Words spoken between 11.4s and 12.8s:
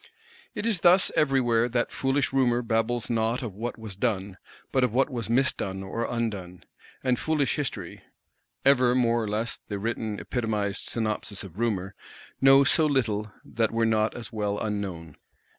of Rumour) knows